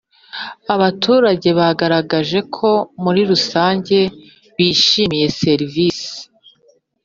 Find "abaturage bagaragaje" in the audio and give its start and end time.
0.75-2.39